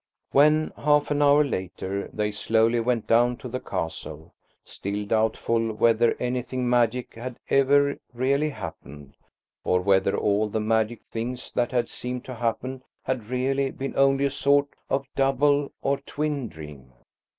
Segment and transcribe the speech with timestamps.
[0.31, 4.33] When, half an hour later, they slowly went down to the castle,
[4.65, 9.15] still doubtful whether anything magic had ever really happened,
[9.63, 14.25] or whether all the magic things that had seemed to happen had really been only
[14.25, 16.93] a sort of double, or twin, dream.